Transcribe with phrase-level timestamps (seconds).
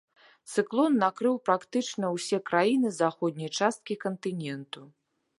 [0.51, 4.81] Цыклон накрыў практычна ўсе краіны заходняй часткі кантыненту.